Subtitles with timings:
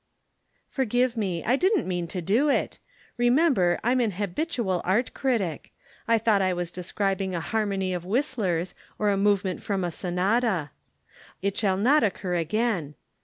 [0.67, 1.43] "Forgive me.
[1.43, 2.79] I didn't mean to do it.
[3.17, 5.73] Remember I'm an habitual art critic.
[6.07, 10.71] I thought I was describing a harmony of Whistler's or a movement from a sonata.
[11.43, 12.95] It shall not occur again.